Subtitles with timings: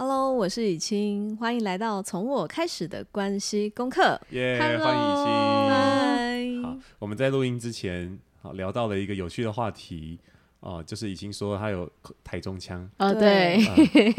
[0.00, 4.16] Hello，我是雨清，欢迎来到从我开始的关系功课。
[4.30, 6.62] 耶，yeah, 欢迎雨清。
[6.62, 10.20] 好，我们在录音之前，好聊到了一个有趣的话题。
[10.60, 11.88] 哦，就是已经说他有
[12.24, 13.64] 台中腔哦，对、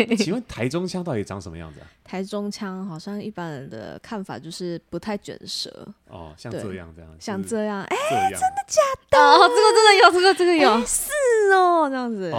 [0.07, 0.15] 呃。
[0.15, 1.87] 请问 台中腔到底长什么样子啊？
[2.01, 5.69] 台中腔好像一般人的看法就是不太卷舌
[6.07, 9.17] 哦，像这样这样，像这样，哎、欸，真的假的？
[9.17, 11.11] 哦，这个真的有，这个这个有，是
[11.51, 12.31] 哦，这样子。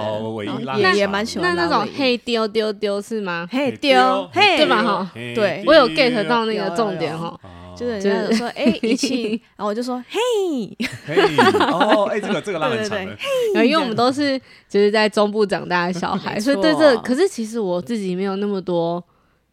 [0.78, 3.48] 也也蛮喜欢那那种嘿丢丢丢是吗？
[3.50, 4.82] 嘿丢嘿，对吧？
[4.82, 7.38] 哈，对我有 get 到那个重点哈。
[7.76, 11.16] 就是人家就说哎，一起， 然后我就说嘿，嘿，
[11.72, 13.16] 哦，哎，这个这个拉很长的，
[13.64, 14.38] 因为我们都是
[14.68, 19.02] 就是在中部长大的小 孩，所以对这可是其实我自己没有那么多，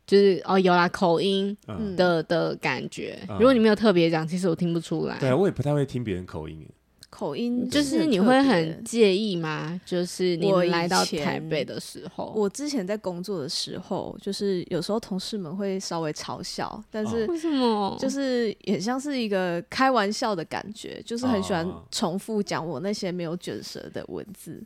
[0.05, 1.55] 就是哦有啦口音
[1.95, 3.17] 的的感觉。
[3.39, 5.15] 如果你没有特别讲，其实我听不出来。
[5.21, 6.67] 对，我也不太会听别人口音。
[7.09, 9.79] 口音就是你会很介意吗？
[9.85, 17.95] 就是你来到台北的时候，我，之前在工作的时候，就是有时候同事们会稍微嘲笑，但是为什么？
[17.97, 24.61] 就是也像是一个开玩笑的感觉，就是很喜欢重复讲我那些没有卷舌的文字。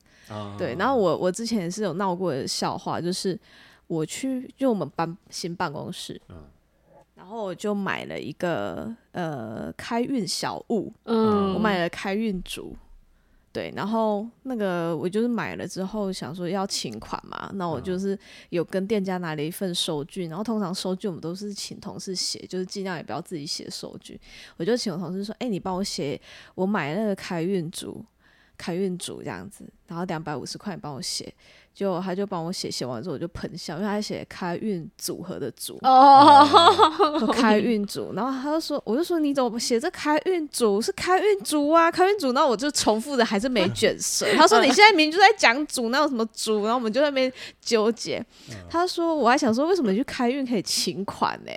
[0.58, 3.40] 对，然后我我之前也是有闹过的笑话，就是
[3.88, 6.20] 我去就我们搬新办公室。
[7.16, 12.76] 然后我就买了一个呃开运小物，嗯，我买了开运竹，
[13.52, 18.18] 对，然后那个我就是买了之后想说要请款嘛，那我就是
[18.50, 24.20] 有跟店家拿了一份收据，然后通常收据我们都是请同事写，就是尽量也不要自己写收据，
[24.58, 26.20] 我就请我同事说，哎，你帮我写，
[26.56, 28.04] 我买那个开运竹，
[28.58, 31.32] 开运竹这样子，然后两百五十块你帮我写。
[31.74, 40.82] 就他就帮我写，写完之后我就喷笑，因为他写开运组合的组哦，开运组，然后他就说，我就说你怎么写这开运组？
[40.82, 46.64] 是开运组啊，开运组，然后我就重复的还是没卷舌，他说你现在明明就在讲组，那有什么组？
[46.64, 48.24] 然后我们就在那边纠结，
[48.70, 51.52] 他说我还想说为什么你去开运可以请款呢？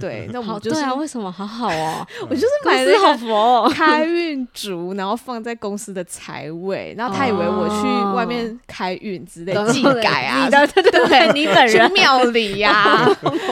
[0.00, 1.30] 对，那我们就是啊，为什么？
[1.30, 2.06] 好好哦？
[2.28, 11.90] 我就是买了好佛 开运竹，然后放在公司的财位，然后他以为我去外面开运之类祭改啊， 对对对，你本人。
[12.00, 13.04] 庙里呀，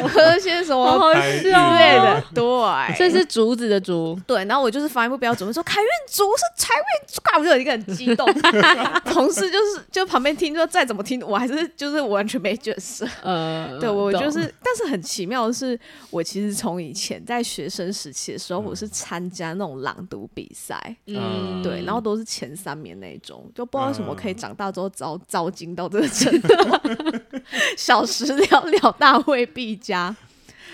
[0.09, 8.27] 喝些什么之类的，对，这是竹子的竹，对，然后我就是发音不标准，说开运竹是财位竹，我就有一个很激动，
[9.05, 15.79] 同事就是就旁边听，说再怎么听，我还是就是完全没角色，呃，对我就是，但是很奇妙的是，
[16.11, 16.38] 我其实。
[16.39, 26.49] 其实从以前在学生时期的时候，我是参加那种朗读比赛，嗯，对，然后都是前三名那种，就不知道为什么可以长大之后遭遭惊到这个程度。
[27.77, 30.17] 小时了了，大未必佳。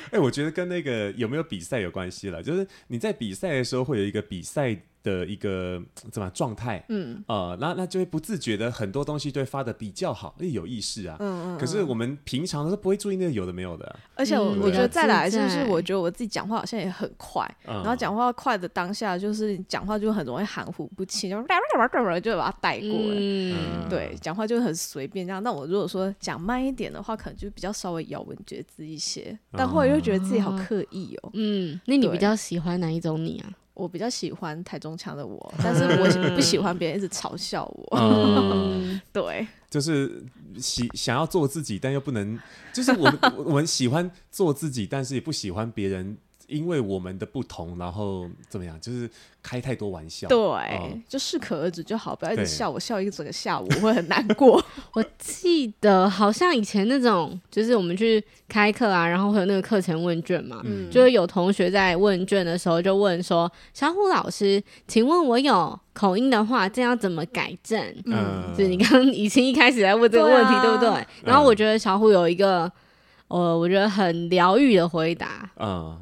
[0.08, 4.78] 哎、欸，我觉得跟那个有没有比赛有关系了，就是你在比赛的时候会有一个比赛。
[5.04, 6.84] 的一个怎么状态？
[6.88, 11.16] 嗯，呃，那那就会不自觉的很多东西都会发的比较好，因为有意识啊。
[11.20, 11.58] 嗯嗯。
[11.58, 13.96] 可是我们平常都是不会注意那个有的没有的、啊。
[14.16, 21.36] 而且我我觉得再来就是，我觉得我自己讲话好像也很快，嗯、然后讲话快的当下，就是讲话就很容易含糊不清，就
[22.20, 23.14] 就把它带过了。
[23.14, 23.88] 嗯。
[23.90, 25.42] 对，讲话就很随便这样。
[25.42, 31.30] 那我如果说讲慢一点的话，可能就比较稍微咬文嚼字一些，但后来又觉得自己好刻意哦。
[31.34, 33.52] 嗯，那你比较喜欢哪一种你啊？
[33.74, 37.98] 我比较喜欢台中腔的我，但是我 不喜欢别人一直嘲笑我。
[37.98, 40.24] 嗯、 对，就是
[40.58, 42.38] 喜想要做自己，但又不能，
[42.72, 46.16] 就是我们 我们喜欢做自己，但是也不喜欢别人。
[46.46, 48.78] 因为我们的不同，然后怎么样？
[48.80, 49.08] 就是
[49.42, 54.62] 开太多玩笑，对，嗯、就适可而止就好，不要一直笑我，笑一整个下午，我会很难过。
[54.94, 71.06] 我记得好像以前那种，就是我们去开课啊，然后会有那个课程问卷嘛，嗯、就是有同学在问卷的时候就问说：“小虎老师，请问我有口音的话，这样怎么改正？”嗯，就是你刚刚已经一开始在问这个问题，对，啊、对不对？
[71.24, 72.70] 然后我觉得小虎有一个，
[73.28, 75.98] 呃，我觉得很疗愈的回答，嗯。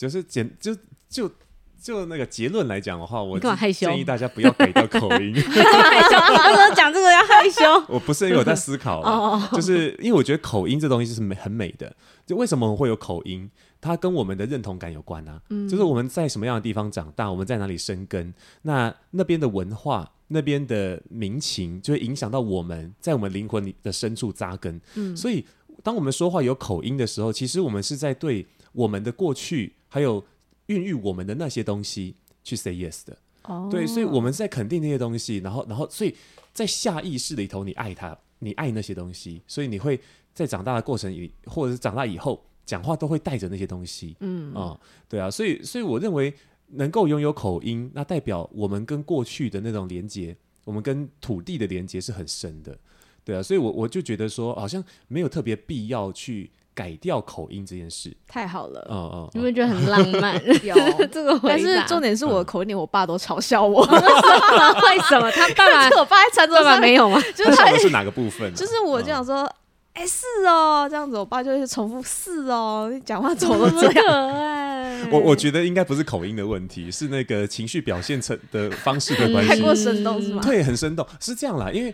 [0.00, 0.74] 就是简就
[1.10, 1.30] 就
[1.78, 5.34] 就那个结论来讲的话，我建议大家不要改掉口音。
[5.34, 7.84] 害羞，他说讲这个要害羞。
[7.86, 9.02] 我不是因为我在思考，
[9.52, 11.94] 就是因为我觉得口音这东西是美很美的。
[12.26, 13.50] 就为什么会有口音？
[13.78, 15.38] 它跟我们的认同感有关啊。
[15.68, 18.32] 就是我们在什么样的地方长大，我们在哪里生根，
[18.62, 24.80] 那那边的文化、那边的民情，就会影响到我们在我们灵魂里的深处扎根。
[25.14, 25.44] 所以
[25.82, 29.74] 当我们说话有口音的时候，其实我们是在对我们的过去。
[29.90, 30.24] 还有
[30.66, 33.70] 孕育我们的那些东西去 say yes 的，oh.
[33.70, 36.16] 对，所以我们在肯定那些东西，然后，然后，所以
[36.54, 40.00] 在下意识里头，你爱他，你爱那些东西，所以你会
[40.32, 46.32] 在长大的过程里，或者是长大以后，讲话都会带着那些东西，嗯啊、嗯，对啊，所以，所以我认为
[46.68, 52.78] 能够拥有口音，那代表我们跟过去的那种连接，我们跟土地的连接是很深的。
[53.24, 58.10] 对啊，所以我我就觉得说，好像没有特别必要去改掉口音这件事。
[58.26, 60.34] 太好了，嗯嗯，你会觉得很浪漫？
[60.64, 60.74] 有
[61.12, 63.82] 这个，但是重点是我的口音连我爸都嘲笑我。
[63.84, 65.30] 为什么？
[65.32, 67.20] 他爸爸，我爸在餐桌上没有吗？
[67.36, 68.54] 就是他是哪个部分？
[68.54, 69.46] 就是我就想说。
[69.92, 75.10] 哎、欸，是哦，这样子，我爸就会重复是哦，你讲话怎么这样？
[75.10, 79.50] 我我觉得应该不是口音的问题，是那个情绪表现成的方式的关系。
[79.50, 80.40] 太过生动是吗？
[80.46, 81.72] 对，很生动，是这样啦。
[81.72, 81.92] 因为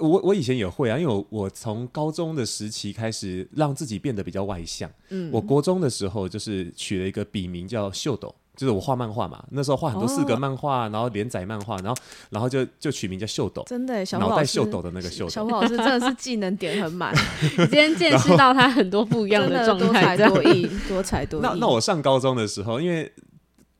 [0.00, 4.90] 我我以前也会啊，因为我我从高中的时期开始让自己变得比较外向。
[5.10, 8.34] 嗯，我国中的时候就是取了一个笔名叫秀斗。
[8.56, 15.30] 就是我画漫画嘛，那时候画很多四格漫画，然后连载漫画，然后然后就就取名叫秀斗，真的，小脑袋秀斗的那个秀斗。
[15.30, 17.14] 小虎老师真的是技能点很满，
[17.56, 21.42] 你今天见识到他很多不一样的状态，多才多艺，多才多艺。
[21.44, 23.08] 那那我上高中的时候，因为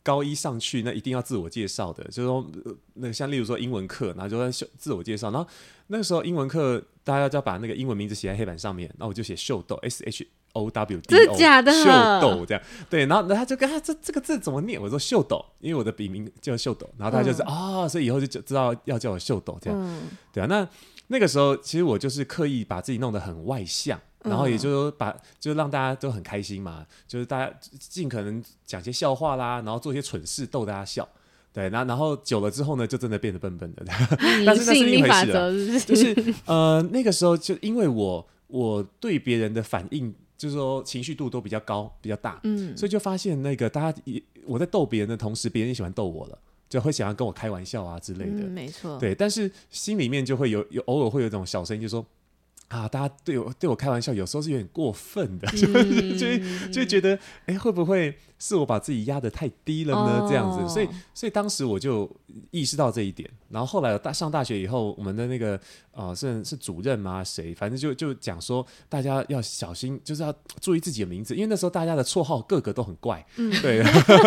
[0.08, 2.46] 高一上去，那一定要自我介绍的，就是说
[2.94, 5.49] 那像例如说英文课，然后就在自我介绍，然后
[5.88, 10.26] 那个时候英文课大家就要把那个英文名字写在黑板上面，然后我就写秀豆 S H。
[10.55, 11.84] O W D O，假的秀
[12.22, 14.81] 斗这样，对，然后他就跟他这这个字怎么念？
[14.81, 20.46] 我说秀斗，因为我的笔名叫秀斗，然后他就是啊、嗯哦，所以以后就知道要叫我秀斗这样，嗯、对啊。
[20.46, 20.66] 那
[21.08, 31.09] 那个时候其实我就是刻意把自己弄得很外向，然后也就是说把就让大家都很开心嘛，就是大家尽可能讲些笑话啦，然后做些蠢事逗大家笑，
[31.53, 33.85] 对，然后然后久了之后呢，就真的变得笨笨的，
[34.21, 40.15] 嗯、但是那是一回事了，是就是呃那个时候就因为我我对别人的反应。
[40.39, 46.39] 就是说情绪度都比较高，比较大，嗯，所以就发现那个大家也我在逗别人的同时，别人也喜欢逗我了，
[46.69, 52.07] 就会想要跟我开玩笑啊之类的，嗯，没错，对，但是心里面就会有有偶尔会有一种小声音，就说。
[52.69, 57.15] 啊，大家对我对我开玩笑，有时候是有点过分的， 嗯、就是就就觉得，
[57.47, 60.20] 哎、欸，会不会是我把自己压得太低了呢？
[60.20, 62.11] 哦、这样子，所以所以当时我就
[62.50, 63.29] 意识到这一点。
[63.49, 65.56] 然后后来大上大学以后，我们的那个
[65.93, 67.25] 啊、呃，是是主任吗？
[67.25, 67.55] 谁？
[67.55, 70.31] 反正就就讲说，大家要小心，就是要
[70.61, 73.25] 注意自己的名字，因为那时候大家的绰号个个都很怪。
[73.37, 73.82] 嗯、对，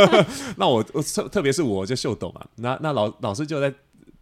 [0.57, 3.71] 那我我特特别是我就秀逗嘛，那那老老师就在。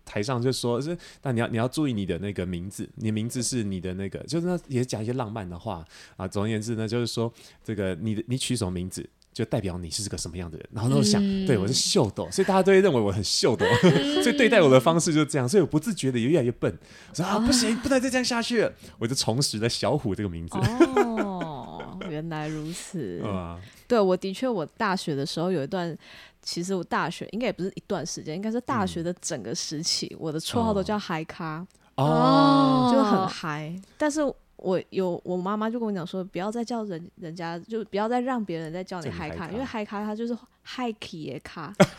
[0.09, 5.85] 台上就说是，但你要你要注意你的那个名字，你的名字是你的那个，就是那也讲一些浪漫的话
[6.17, 6.27] 啊。
[6.27, 7.31] 总而言之呢，就是说
[7.63, 10.67] 这个你的你取什么名字，就代表你是个什么样的人。
[10.73, 16.75] 然后都想，嗯、对我是秀逗，所以大家都会认为我很秀逗， 嗯、 所以对待我的方式就是这样，所以我不自觉的也越来越笨。
[17.09, 20.57] 我说啊，不行，不能再这样下去了，我就重拾了小虎这个名字。
[20.57, 23.21] 哦， 原来如此。
[23.21, 25.95] 啊、对，我的确，我大学的时候有一段。
[26.41, 31.65] 其实我大学应该也不是一段时间，应该是大学的整个时期，嗯、我的绰号都叫嗨咖
[31.95, 33.73] 哦，就很嗨。
[33.97, 34.21] 但是
[34.55, 40.37] 我有我妈妈就跟我讲说，不要再叫人人家，就不要再让别人再叫你嗨咖，因为嗨咖它就是。
[40.71, 41.73] 嗨起耶卡，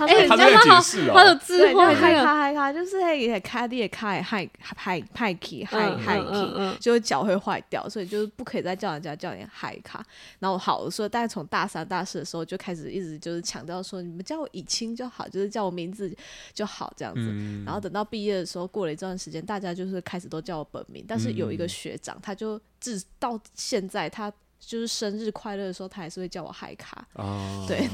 [0.00, 10.02] 哎，他在解释哦，他有智慧，嗨卡嗨卡就是嘿也开的也开嗨嗨嗨起嗨嗨起，就脚会坏掉，所以就是不可以再叫人家叫你嗨卡。
[10.38, 16.10] 然后好，所以大概从大三、大四的时候就开始一直就是强调说，你们叫我以清就好，就是叫我名字
[16.54, 17.20] 就好这样子。
[17.66, 24.32] 然后等到毕业的时候，过了一段时间，大家就是开始都叫我本名，但是有一个学长，他就至到现在他。
[24.64, 27.04] 就是生日快乐的时候，他还是会叫我嗨卡。
[27.14, 27.86] 哦， 对，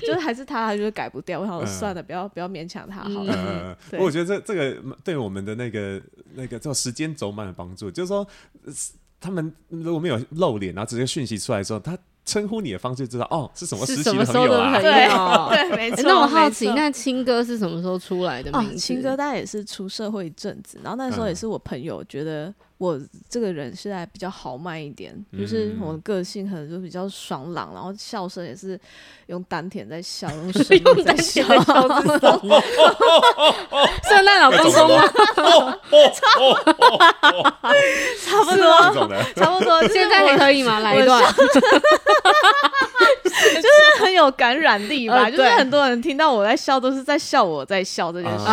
[0.00, 1.40] 就是还是他，他就是改不掉。
[1.40, 3.76] 我想说算了，不要不要勉强他好了。
[3.98, 6.00] 我觉得这这个对我们的那个
[6.34, 7.90] 那个叫时间轴蛮有帮助。
[7.90, 8.26] 就是说，
[9.20, 14.80] 他们如果没有露脸，然后直接讯息出来的时候，他称呼你的方式，知道哦是什么时期的朋友啊？
[14.80, 16.02] 对，对，没错。
[16.04, 18.50] 那我好奇，那青哥是什么时候出来的？
[18.56, 22.54] 哦，青哥大概也是出社会一阵子，然后那时候也是我朋友觉得。
[22.78, 28.78] 我这个人现在比较豪迈一点，就是我的个性可能就比较爽朗，然后笑声也是
[29.26, 31.42] 用丹田在笑，用 声音在笑。
[34.08, 35.02] 圣诞老公公吗？
[38.24, 38.70] 差不多，
[39.34, 39.88] 差不多。
[39.88, 40.78] 现在还可以吗？
[40.78, 41.22] 来一段。
[43.38, 48.46] 就是很有感染力吧，就是很多人听到我在笑，都是在笑我在笑这件事情。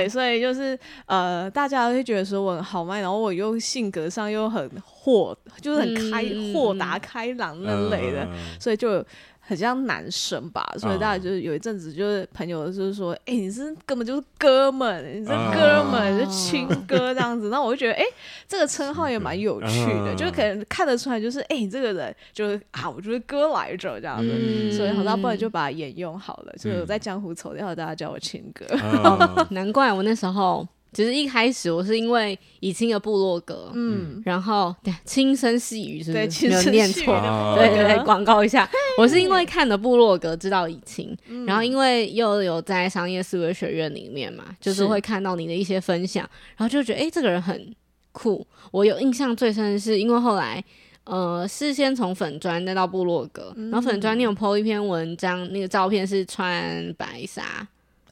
[0.00, 8.26] 对，所以就是呃，大家会觉得说我很豪迈，然后我又性格上又很豁，就是很开豁达开朗那类的，
[8.58, 9.04] 所以就。
[9.50, 17.48] 很像男生吧，所以大家就是有一阵子就是朋友就是说，哎、欸，你是根本就是哥们，你是哥们，就亲哥这样子。
[17.48, 18.14] 那我就觉得，哎、欸，
[18.46, 24.30] 这个称号也蛮有趣的，就是可能看得出来，就是哎、欸，你这个人就是啊，我就是哥来着这样子。
[24.32, 28.64] 嗯、所以好，那不然就把它沿用好了，就是我在江湖走掉，大家叫我亲哥。
[29.50, 36.48] 难怪我那时候就是一开始我是因为以清的部落格，嗯，然后对轻声细语是不是？
[36.48, 37.56] 没有念错？
[37.56, 38.68] 对对对，广告一下，
[38.98, 41.16] 我是因为看了部落格知道以清，
[41.46, 47.74] 然后因为又有在商业思维学院里面嘛，就是会看到你的一些分享，然后就觉得哎，这个人很
[48.12, 48.44] 酷。
[48.72, 50.62] 我有印象最深的是，因为后来
[51.04, 57.66] 呃是先从粉砖再到部落格，然后粉砖你有 po 一篇文章，那个照片是穿白纱。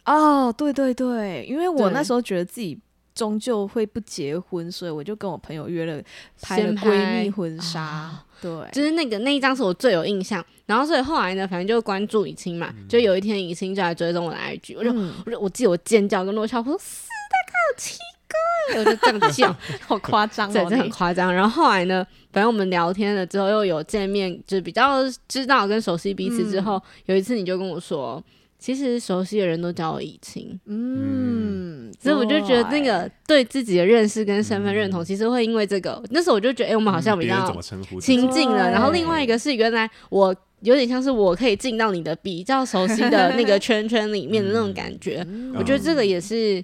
[0.09, 2.79] 哦，对对对，因为我那时候觉得自己
[3.15, 6.03] 终究会不结婚，所以我就跟我朋友约了
[6.41, 7.83] 拍了闺蜜婚纱。
[7.83, 10.43] 哦、对，就是那个那一张是我最有印象。
[10.67, 17.99] 然后所以后来呢，反正就关注以清嘛，嗯、就有一天以清就来追踪我的 IG，我就、嗯、我就我记得我尖叫跟罗小说四大概有七
[18.29, 21.35] 个，我就这样叫， 好夸张哦， 对，这很夸张。
[21.35, 28.23] 然后后来呢，反正我们聊天了之后又有见面，就比较知道跟熟悉彼此之后，嗯、有一次你就跟我说。
[28.59, 37.57] 其实熟悉的人都叫我以清，嗯，所以我就觉得那个对自己的认识跟身份认同，其实会因为这个，那时候我就觉得，哎，我们好像比较
[38.01, 38.71] 亲近了。
[38.71, 45.25] 然后另外一个是，原来我有点像是我可以进到你的比较熟悉的那个圈圈里面的那种感觉。
[45.57, 46.63] 我觉得这个也是，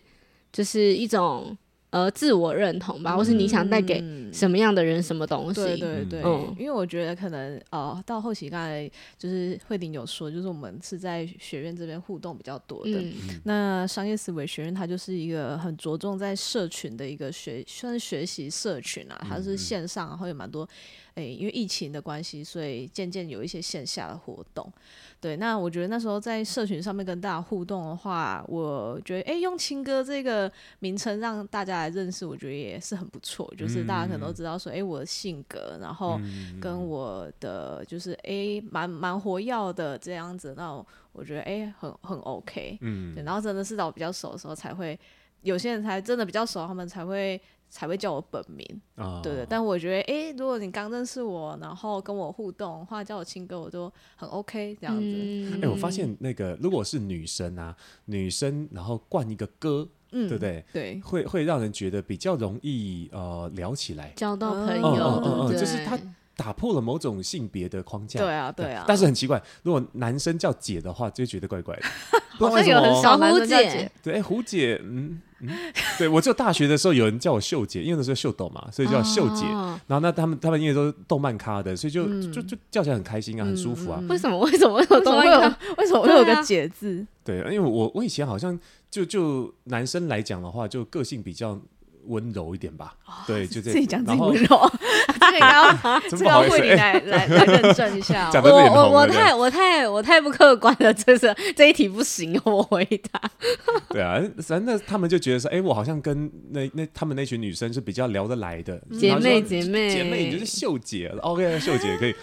[0.53, 1.57] 就是一种。
[1.95, 5.63] 呃，自我认同吧，或是你想带给什么样的人什么东西？
[5.63, 12.91] 对对对，嗯、因为我觉得可能呃，到后期刚才就是慧玲有说，就是我们是在学院这边互动比较多的。
[13.01, 13.13] 嗯、
[13.45, 20.69] 那商业思维学院它就是一个很着重在社群的一个学，算是学习社群啊，它是线上，然后有蛮多。
[21.15, 24.73] 诶、欸，因为疫情的关系，所以渐渐有一些线下的活动。
[25.21, 33.53] 对，那我觉得那时候在社群上面跟大家互动的话，我觉得诶、欸，用青哥这个名称让大家来认识，我觉得也是很不错。
[33.57, 36.21] 就是大家可能都知道说，诶、欸，我的性格，然后
[36.61, 40.73] 跟我的就是诶，蛮、欸、蛮活跃的这样子，那
[41.13, 42.77] 我觉得诶、欸，很很 OK。
[42.83, 44.99] 嗯，对，然后真的是到我比较熟的时候，才会
[45.43, 47.41] 有些人才真的比较熟，他们才会。
[47.71, 48.67] 才会叫我本名，
[48.97, 55.03] 哦、对对，但我觉得，哎、欸，如果你刚认识我，然后跟我互动的话，叫我亲哥，我都很 OK 这样子。
[55.03, 60.65] 哎、嗯欸，我发现那个如果是女生啊，女生然后冠一个哥，嗯、对不对？
[60.73, 65.99] 对，会会让人觉得比较容易呃聊起来，交到朋友，嗯嗯嗯，就是他。
[66.37, 68.19] 打破了某种性别的框架。
[68.19, 68.85] 对啊，对啊。
[68.89, 71.83] 但是很奇怪，如果男生叫姐的话，就觉得怪怪的。
[72.45, 73.89] 好像有很少男生叫姐。
[74.03, 79.45] 对，胡姐，嗯 嗯，对我就大学的时候有人叫我秀姐，因为那时候秀逗嘛，所以叫秀姐。
[79.87, 84.03] 然后那他们他们因为都是动漫咖的，所以就就就叫起来很开心啊，很舒服啊。
[84.09, 84.39] 为什么？
[84.41, 84.75] 为什么？
[84.75, 85.41] 为什么会有？
[85.79, 87.07] 为什么会有个姐字？
[87.25, 88.59] 对，因为我我以前好像
[88.91, 91.61] 就就男生来讲的话，就个性比较。
[92.07, 92.95] 温柔一点吧，
[93.27, 93.73] 对， 就这。
[93.73, 94.71] 自己讲自己温柔，
[95.21, 98.31] 这个要这个要为你来来来认证一下。
[98.35, 103.21] 我我我太我太我太不客观了，这是这一题不行，我回答。
[103.91, 112.15] 对啊，反正他们就觉得说，哎，我好像跟那那他们那群女生是比较聊得来的姐妹姐妹姐妹，你就是秀姐了，OK，秀姐可以。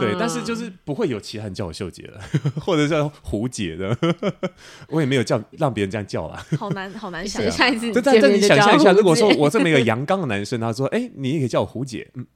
[0.00, 2.20] 对，但是就是不会有其他人叫我秀姐了，
[2.60, 3.96] 或者叫胡姐的，
[4.88, 6.44] 我也没有叫让别人这样叫啦。
[6.58, 9.23] 好难好难想，下一次但但你想象一下，如果说。
[9.38, 12.26] 我这么一个阳刚的男生，他说：“哎，你也可以叫我胡姐。”嗯，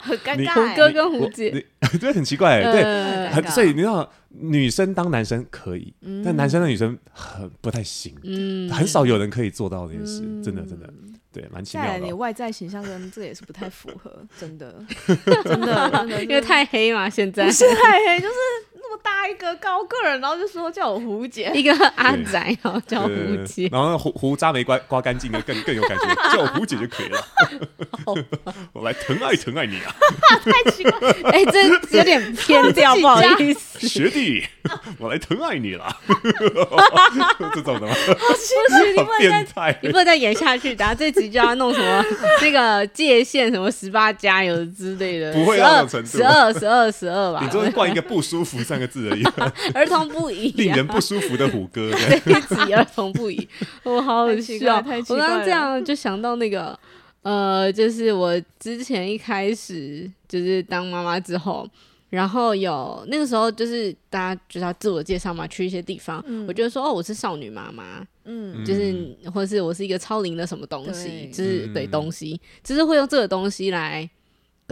[0.00, 0.54] 很尴尬。
[0.54, 1.50] 胡哥跟胡姐，
[2.00, 2.62] 对，很奇怪。
[2.62, 5.92] 对，很所以你知道，女生当男生可以，
[6.24, 8.14] 但男生当女生很不太行。
[8.22, 10.92] 嗯，很少有人可以做到这件事，真的，真的，
[11.32, 11.98] 对，蛮奇妙的。
[11.98, 14.74] 你外在形象跟这也是不太符合，真的，
[15.44, 18.34] 真的，真的，因为太黑嘛，现在不是太黑，就是。
[18.92, 23.10] 那么大一个高个人，然后就说叫我胡姐， 一个阿仔，然后叫胡
[23.46, 27.26] 姐，然后胡胡渣没刮刮干净的更更有感觉， 叫我胡姐就可以了。
[28.74, 29.94] 我来疼爱疼爱你啊！
[30.44, 30.92] 太奇怪，
[31.30, 34.44] 哎，这有点偏调，不好意思，学弟，
[34.98, 35.96] 我来疼爱你了。
[37.54, 37.94] 这种的吗？
[38.04, 42.04] 不是你不能再，你不能再演下去，等下这集就要弄什么
[42.42, 47.40] 那个界限，什么十八加油之类的，不会到那种程度，十二十二十二吧？
[47.42, 49.22] 你就是灌一个不舒服三个字而已，
[49.72, 51.90] 儿童不宜，令人不舒服的虎哥，
[52.24, 53.48] 这一集儿童不宜，
[53.84, 54.76] 我好好笑。
[55.08, 56.78] 我刚刚这样就想到那个，
[57.22, 61.66] 呃，就是我之前一开始就是当妈妈之后，
[62.10, 74.08] 然后有那个时候就是大家就是要自我介绍嘛，去一些地方，嗯、我觉得说哦，我是少女妈妈，嗯，就是或是我是一个超龄的什么东西，就是对东西，就是会用这个东西来。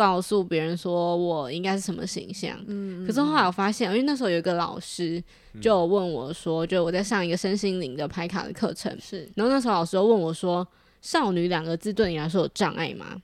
[0.01, 5.23] 告诉别人说我应该是什么形象，嗯，可是后来我发现，因为那时候有一个老师
[5.61, 10.67] 就问我说，就我在上一个身心灵的拍卡的课程，是，然后那时候老师就问我说，
[11.03, 13.21] 少女两个字对你来说有障碍吗？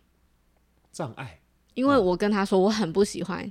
[0.93, 1.41] 障碍，
[1.73, 3.51] 因为我跟他说我很不喜欢，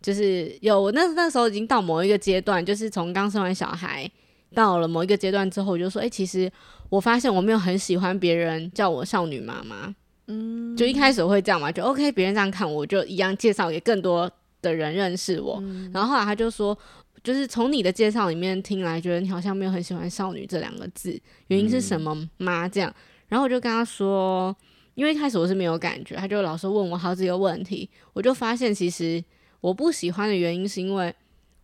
[0.00, 4.08] 就是有我那那时候已经到某一个阶段，就是从刚生完小孩
[4.54, 6.48] 到了某一个阶段之后，我就说，哎、欸，其实
[6.90, 9.92] 我发现我没有很喜欢别人叫我少女妈妈。
[10.26, 15.58] 嗯，就一开始我会这样嘛，就 OK，别人这样看我，就一样介绍给更多的人认识我。
[15.62, 16.76] 嗯、然后后来他就说，
[17.22, 22.68] 就是从你的介绍里面听来，觉得你好像没有很喜欢“少女”这两个字，原因是什么吗？
[22.68, 22.94] 这样，
[23.28, 24.56] 然后我就跟他说，
[24.94, 29.22] 因为一开始我是没有感觉，他就老是问我好几个问题，我就发现其实
[29.60, 31.14] 我不喜欢的原因是因为。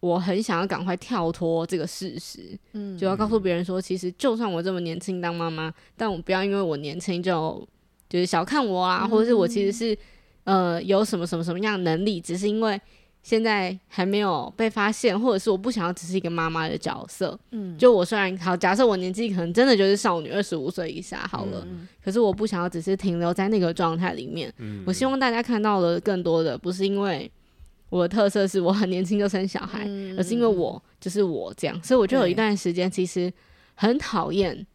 [0.01, 7.67] 我很想要赶快跳脱这个事实，嗯，就要告诉别人说，其实就算我这么年轻当妈妈，但我不要因为我年轻就
[8.09, 9.97] 就是小看我啊，嗯、或者是我其实是
[10.45, 12.81] 呃有什么什么什么样的能力，只是因为
[13.23, 27.31] 现在还没有被发现，或者是我不想要只是一个妈妈的角色，嗯，就我虽然好，假设我年纪可能真的就是少女二十五岁以下好了，嗯、可是我不想要只是停留在那个状态里面，嗯，我希望大家看到了更多的，不是因为。
[27.91, 33.33] 我的特色是我很年轻就生小孩，嗯、而是因为我就是我这样，所以我就有一段时间其实
[33.75, 34.67] 很讨厌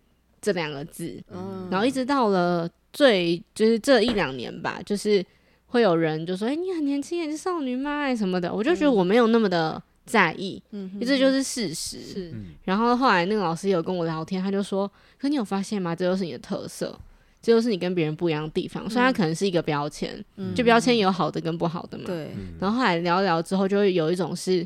[0.42, 5.26] 这两个字，嗯、然后一直到了最就是这一两年吧，就是
[5.66, 12.00] 会有人就说：“哎、欸，你很年轻，你是少女吗？”什么的，我就觉得我没有那么的在意，嗯，这就是事实。
[12.00, 12.34] 是，
[12.64, 15.96] 然后后来那个老师有跟我聊天，他就说：“可你有发现吗？
[15.96, 16.98] 这就是你的特色。”
[17.42, 22.06] 这就是你跟别人不一样的地方，虽然它可能是一个标签，嗯、就标签有好的跟不好的嘛。
[22.06, 22.32] 对。
[22.58, 24.66] 然后后来聊聊之后，就会有一种是，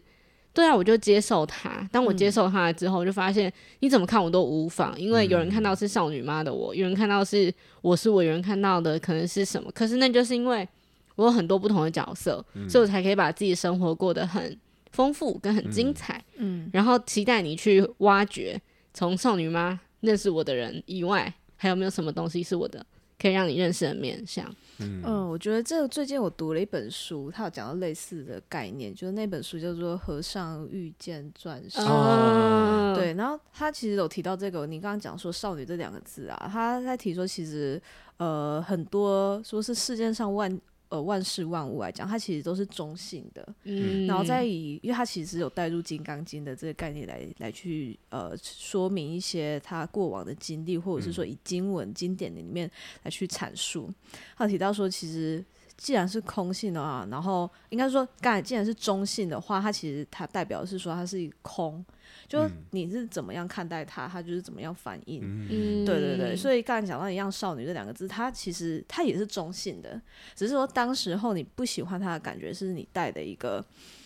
[0.57, 1.87] 对啊，我就接受他。
[1.91, 9.71] 当我接受他了之后，我就发现你怎么看我都无妨，因为有人看到是少女妈的我，有人看到是我是我，有人看到的可能是什么。
[9.71, 10.67] 可是那就是因为
[11.15, 14.57] 我有很多不同的角色，嗯、所以我才可以把自己生活过得很
[14.93, 16.19] 丰富跟很精彩。
[16.37, 16.67] 嗯。
[16.73, 18.59] 然后期待你去挖掘
[18.95, 21.31] 从少女妈认识我的人以外。
[21.59, 22.85] 还有没有什么东西是我的
[23.19, 24.45] 可以让你认识的面相？
[24.79, 31.79] 嗯，嗯，我觉得这个最近我读了一本书，它有讲到类似的概念，就是那本书叫做《和尚遇见钻石》。
[31.83, 37.81] 哦，对，然后他其实有提到这个，你刚刚讲说“少女”这两个字啊，他在提说其实
[38.17, 40.59] 呃很多说是世界上万。
[40.89, 52.71] 呃，万事万物来讲，它其实都是中性的，嗯，然后再以，因为它其实有带入《金刚经》的这个概念来来去呃说明一些他过往的经历，或者是说以经文经典里面
[53.03, 53.91] 来去阐述。
[54.37, 55.43] 他提到说，其实
[55.77, 61.85] 既然是空性的话，然后应该说刚才既然是中性的话，它其实它代表的是说它是一个空。
[62.27, 65.21] 就你是怎么样看待它，它就是怎么样反应。
[65.23, 70.01] 嗯，对对对，所以刚才讲到一样“少女”这两个字，它其实它也是中性的，
[70.35, 73.63] 只是说当时候你不喜欢它的感觉，是你带的一个，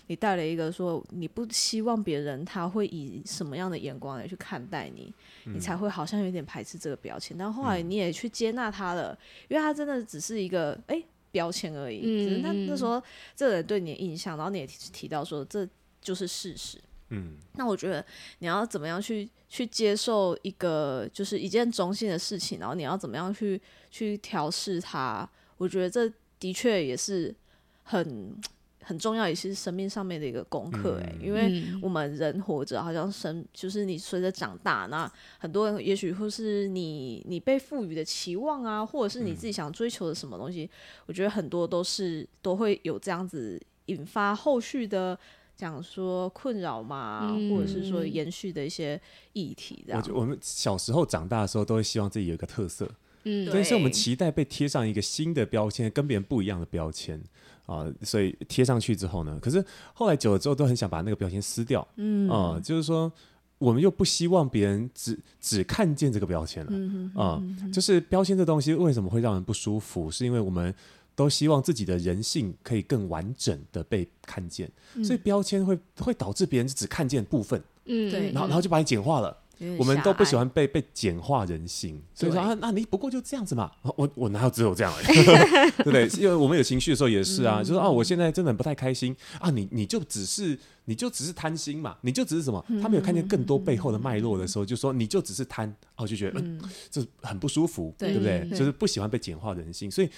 [0.07, 5.13] 你带了一个说你不希望别人他会以什么样的眼光来去看待你，
[5.45, 7.37] 你才会好像有点排斥这个表情。
[7.37, 11.01] 但后来你也去接纳它了，因为它真的只是一个哎
[11.31, 13.01] 标签而已，只是那那时候
[13.35, 15.67] 这个人对你的印象，然后你也提到说这
[16.01, 16.77] 就是事实。
[17.09, 18.05] 嗯，那我觉得
[18.39, 25.29] 你要怎么样去去接受一个就是一件中性的事情，然后你要怎么样去去调试它？
[25.57, 27.35] 我觉得这的确也是
[27.83, 28.33] 很
[28.81, 30.99] 很重要，也是生命上面的一个功课。
[31.03, 40.69] 哎，因为我们人活着，好像生就是你随着长大，那很多人也许会是你你被赋予的期望啊，或者是你自己想追求的什么东西，
[41.05, 45.17] 我觉得很多都是都会有这样子引发后续的。
[45.53, 48.99] 讲说困扰嘛，嗯、或者是说延续的一些
[49.33, 50.03] 议题，这样。
[50.07, 52.89] 我我们小时候长大的时候，都会希望自己有一个特色，
[53.25, 57.21] 嗯，对，所以我们期待被贴上一个新的标签，跟别人不一样的标签
[57.71, 57.93] 啊、呃。
[58.03, 63.11] 所以贴上去之后呢，可是后来久了之后，都很想把那个标签撕掉，嗯啊、呃，就是说
[63.57, 70.11] 我们又不希望别人只只看见这个标签了，嗯就是标签这东西为什么会让人不舒服？
[70.11, 70.73] 是因为我们。
[71.13, 79.37] 都希望自己的人性可以更完整的被看见，嗯、所以标签会会导致别人只看见部分，嗯，对，然后然后就把你简化了。
[79.77, 83.71] 我们都不喜欢被被简化人性，所以说啊，那你不过就这样子嘛。
[83.95, 85.03] 我我哪有只有这样、欸？
[85.77, 86.07] 对不对？
[86.19, 89.49] 因为我们有情绪的时候也是啊，嗯、就是啊，我现在真的很不太开心啊。
[89.49, 92.63] 你你就只是你就只是贪心嘛，你就只是什么？
[92.81, 98.57] 他没有看见更多背后的脉络的时候，就说你就只是贪，哦，就觉得嗯，这很不舒服，对，对不对？
[98.57, 100.09] 就是不喜欢被简化人性，所以。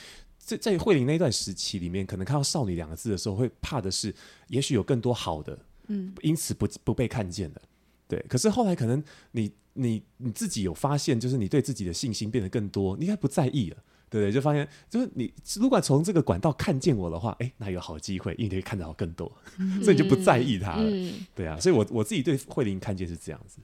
[0.45, 4.13] 在在慧玲那段时期里面，可能看到“少女”两个字的时候，会怕的是，
[4.49, 7.62] 也许有更多好的，嗯，因此不不被看见的，
[8.07, 8.23] 对。
[8.27, 13.77] 可是后来可能你你你自己有发现，就是你对自己的信心变得更多，你应该不在意了，
[14.09, 14.31] 对不对？
[14.31, 21.59] 就发现就是你如果从这个管道看见我的话，哎，那有好机会，因为你可以看到更多，嗯、 所以你就不在意他了，嗯、对啊。
[21.59, 23.59] 所以我我自己对慧玲看见是这样子。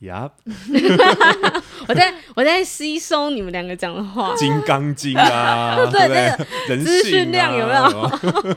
[0.00, 0.30] 呀，
[1.88, 6.12] 我在我在吸收你们两个讲的话，《金刚经》 啊，对不
[6.68, 6.84] 对？
[6.84, 8.56] 资讯量有没有？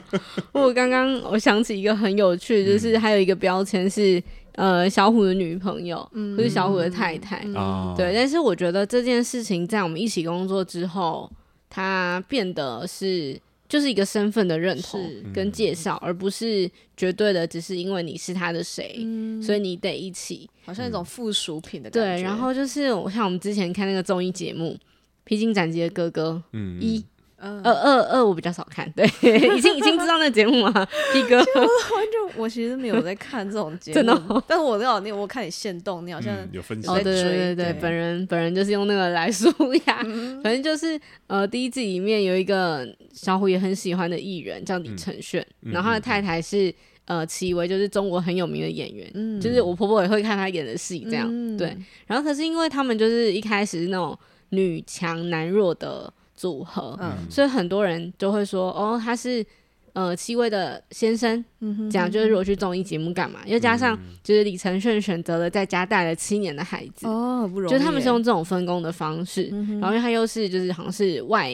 [0.64, 4.22] 我刚刚我想起一个很有趣，就是还有一个标签是
[4.56, 5.98] 呃小虎的女朋友，
[6.36, 7.94] 或是小虎的太太啊。
[7.96, 11.32] 对，但是我觉得这件事情在我们一起工作之后，
[11.70, 13.40] 它变得是。
[13.70, 15.00] 就是一个身份的认同
[15.32, 22.18] 跟介绍，而不是绝对的，只是因为你是他的谁，嗯、所以你得一起，好像一种附属品的感觉。
[22.18, 24.72] 对，然后就是我像我们之前看那个综艺节目
[25.24, 27.06] 《披荆斩棘的哥哥》嗯，一。
[27.40, 29.06] 二二二，我比较少看，对，
[29.56, 34.44] 已经已经知道那个节目了？P 哥，就我其实没有在看这种节目，真的、哦。
[34.48, 36.88] 但是我知道你，我看你限动，你好像有分析。
[36.90, 39.48] 哦，对对对对，本人本人就是用那个来舒
[39.86, 46.74] 压，嗯、反正就是呃，第一季里面有一个小虎也很喜欢的艺人叫李承铉，嗯、然后他的太太是
[47.06, 51.76] 呃戚薇，就是中国很有名的演员，嗯、就是我婆婆也会看她演的戏，这样、嗯、对。
[52.06, 54.18] 然后可是因为他们就是一开始是那种
[54.50, 56.14] 女强男弱的。
[56.40, 59.46] 组合，嗯、所以很多人就会说，哦，他是
[59.92, 63.42] 呃戚薇的先生，嗯、哼这样就是如果去综艺节目干嘛？
[63.46, 71.54] 又加上就是李承铉选择了在家带了七年的孩子，哦，不容易，就他们是用这种分工的方式，嗯、然后因为他又是就是好像是外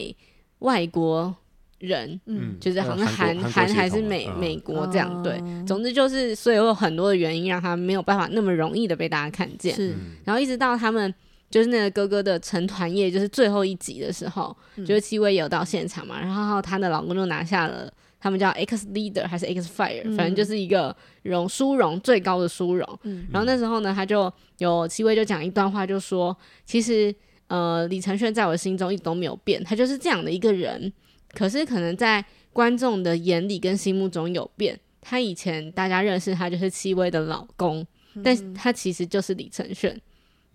[0.60, 1.36] 外国
[1.80, 11.12] 人，嗯，就是好像韩韩还是美、嗯、美国这样，对，总之就是所以有很多的原因让他没有办法那么容易的被大家看见，是，然后一直到他们。
[11.50, 23.00] 就是那个哥哥的成团夜，就是最后一集的时候，嗯、就是戚薇也有到现场嘛，然后她的老公就拿下了，他们叫 X Leader 还是 X Fire，、嗯、反正就是一个荣殊荣最高的殊荣。
[23.04, 27.14] 嗯、然后那时候呢，他就有戚薇就讲一段话，就说其实
[27.48, 30.92] 呃李承铉在我心中一直都没有变，他就是这样的一个人，
[31.34, 34.78] 可是可能在观众的眼里跟心目中有变。
[35.00, 39.96] 他以前大家认识他就是戚薇的老公，嗯、但他其实就是李承鉉。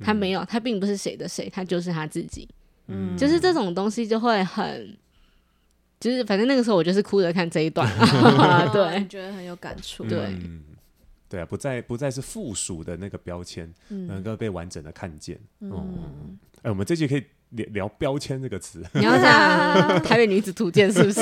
[0.02, 2.48] 他没有，他并不是谁的谁，他就是他自己。
[2.92, 4.96] 嗯，就是这种东西就会很，
[6.00, 7.88] 就是反正那个时候我就是哭着看这一段，
[8.72, 10.02] 对， 觉得很有感触。
[10.04, 10.62] 对，嗯，
[11.28, 15.38] 对啊，不再不再是附属的那个标签，能够被完整的看见。
[15.60, 18.84] 嗯，哎，我们这集可以聊聊标签这个词。
[18.94, 21.20] 你要讲 台北女子图鉴是不是？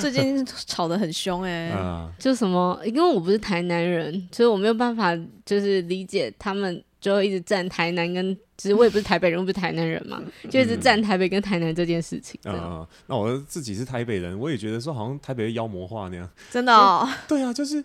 [0.00, 1.72] 最近吵得很凶哎，
[2.18, 2.80] 就什么？
[2.84, 6.82] 因为我不是台南人，所以我没有办法就是理解他们。
[7.04, 8.34] 就一直站台南跟。
[8.64, 12.40] 其实我也不是台北人，我不是台南人嘛， 就一直站台北跟台南这件事情。
[12.44, 16.26] 啊，那我自己是台北人，我也觉得说好像台北妖魔化那样。
[16.50, 16.72] 真的？
[16.74, 17.06] 哦？
[17.28, 17.84] 对啊，就是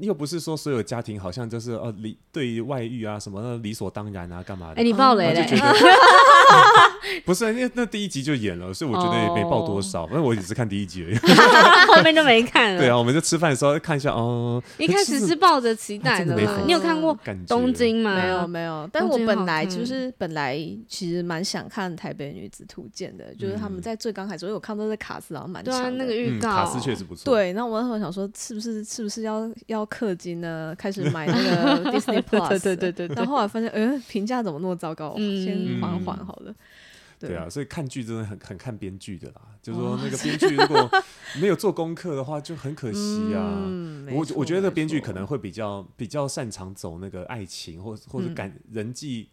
[0.00, 4.80] 又不是说所有家庭好像就是呃理对于外遇啊什么理所当然啊干嘛的。
[4.80, 5.46] 哎，你爆雷了？
[7.24, 11.16] 不是，因为那第一集就演了，所以我觉得也没爆多少，因为我只是看第一集而已，
[11.86, 12.80] 后面就没看了。
[12.80, 14.60] 对啊，我们就吃饭的时候看一下哦。
[14.76, 16.62] 一开始是抱着期待的嘛。
[16.66, 18.16] 你有看过东京吗？
[18.16, 19.99] 没有没有，但我本来就是。
[20.00, 20.56] 就是本来
[20.88, 27.24] 其实蛮想看《台北女子图鉴》的，就是他们在最刚开始，因为我看到这卡斯好像蛮强啊，那个预告卡斯确实不错。
[27.24, 30.74] 对，那我那时候想说，是不是是不是要要氪金呢？
[30.78, 33.14] 开始买那个 Disney Plus，对对对对。
[33.16, 35.14] 然后后来发现，呃，评价怎么那么糟糕？
[35.16, 36.54] 先缓缓好了。
[37.20, 39.42] 对啊，所以看剧真的很很看编剧的啦。
[39.62, 40.90] 就是说，那个编剧如果
[41.38, 43.68] 没有做功课的话，就很可惜啊。
[44.10, 49.28] 我我觉得编剧可能会比较比较擅长走那个爱情或或者感人际。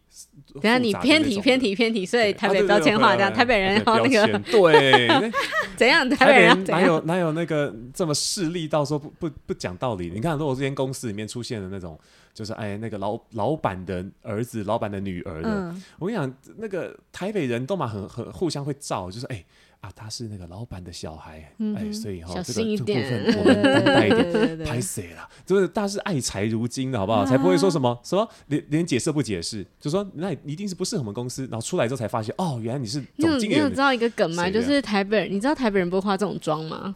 [0.54, 5.08] 等下你偏题偏题偏题，所以台北标签化这样，台北人然后那个对
[5.76, 6.08] 怎样？
[6.10, 10.10] 台北人哪有哪有那个这么势利到说不不不讲道理？
[10.14, 11.98] 你看，如果这间公司里面出现的那种。
[12.38, 19.44] 就是哎，那个老老板的儿子、老板的女儿的，嗯、我跟你讲，那个台北人都嘛很很互相会照，就是哎
[19.80, 25.28] 啊，他是那个老板的小孩，嗯、哎，所以哈、哦，这个部分我们担待一点，拍谁了？
[25.44, 27.22] 就是大是爱财如金的好不好？
[27.22, 33.54] 啊、才不会说什么什么连连解释不解释，就说那一定是不适合我们公司，然后出来之后才发现，哦，原来你是总经理。
[33.54, 34.48] 你有知道一个梗吗？
[34.48, 36.94] 就是台北人，你知道台北人不会化这种妆吗？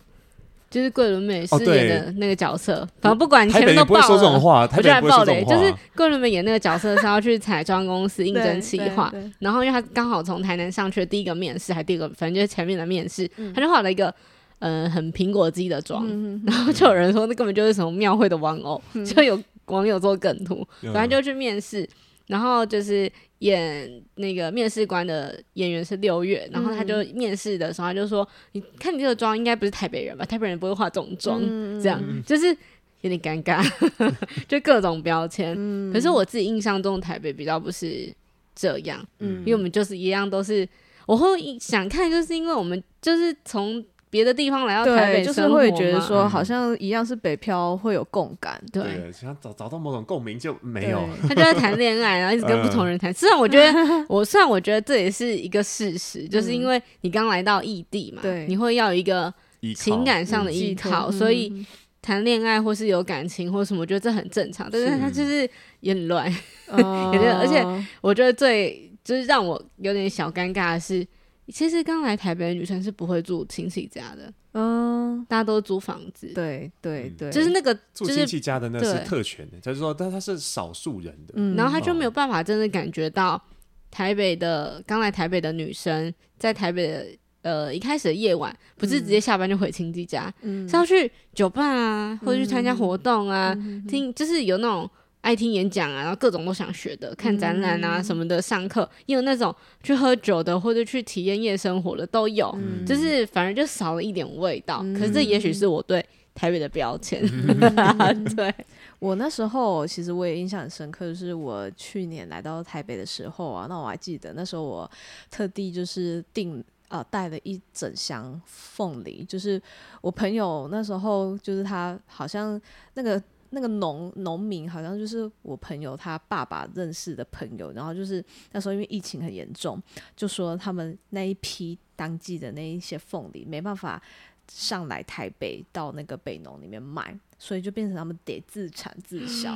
[0.73, 5.45] 就是桂纶镁饰演的那个角色，反正不管前面都爆了，我就来爆雷。
[5.45, 14.13] 就是桂纶镁演那个角色是要去彩妆公司应征企划，然后因为他刚好从台南上去的第一个面试，还第一个，反正就是前面的面试，他就画了一个
[14.61, 16.07] 呃很苹果肌的妆，
[16.47, 21.89] 然后就有人说那根本就是什么庙会的玩偶，就有网友做梗图，反正就去面试，
[22.27, 23.11] 然后就是。
[23.43, 30.25] 演那个面试官的演员是六月，然后他就面试的时候他就说：“你看你这个妆应该不是台北人吧？
[30.25, 31.41] 台北人不会化这种妆，
[31.83, 32.57] 这样就是
[33.01, 33.69] 有点尴尬，
[34.47, 35.57] 就各种标签。
[35.93, 38.15] 可是我自己印象中台北比较不是
[38.55, 40.69] 这样，因为我们就是一样都是，
[41.05, 51.09] 我会想看，就是因为我们就是从别的地方来到台北，就是会觉得说好像一样是北漂会有共感，对，想找找到某种共鸣就没有。
[51.27, 53.11] 他就在谈恋爱，然后一直跟不同人谈。
[53.11, 59.33] 虽然我觉得，我虽然我觉得这也是一个事实，就是因为你刚来到异地嘛，对，你会要一个
[59.75, 61.65] 情感上的依靠，所以
[62.03, 64.69] 谈恋爱或是有感情或什么，我觉得这很正常。
[64.71, 65.49] 但是他就是
[65.81, 66.31] 也很乱，
[66.69, 67.65] 有点，而且
[68.03, 71.07] 我觉得最就是让我有点小尴尬的是。
[71.49, 83.43] 其实刚来台北的女生是不会住亲戚家的，嗯，大家都租房子，对对对，就是那个住亲戚家的那是特权的，就是说，但他是少数人的，嗯，然后他就没有办法真的感觉到
[83.91, 87.07] 台北的刚来台北的女生在台北的
[87.43, 93.53] 呃一开始的夜晚不是直接下班就回亲戚家，嗯，是要去酒吧啊，或者去参加活动啊，
[93.89, 94.89] 听就是有那种。
[95.23, 104.81] 爱听演讲啊，然后各种都想学的，看展览啊什么的，上课也有那种去喝酒的，或者去体验夜生活的都有，嗯、就是反而就少了一点味道。
[104.83, 106.05] 嗯、可是这也许是我对
[106.35, 107.23] 台北的标签。
[107.63, 108.53] 嗯、对
[108.99, 114.91] 我那时候，其实我也印象很深刻，就是我去年来到台北的时候啊，那我还记得那时候我
[115.31, 119.63] 特地就是订啊带了一整箱凤梨，就是
[120.01, 122.61] 我朋友那时候就是他好像
[122.95, 123.23] 那个。
[123.55, 129.81] 那个农农民好像就是我朋友他爸爸认识的朋友，然后就是那时候因为疫情很严重，
[130.17, 134.03] 就说他们那一批当季的那一些凤梨没办法
[134.49, 139.55] 上来台北到那个北农里面卖，所以就变成他们得自产自销。